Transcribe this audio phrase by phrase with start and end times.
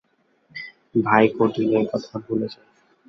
[0.95, 2.65] ভাইকোডিনের কথা ভুলে যাও।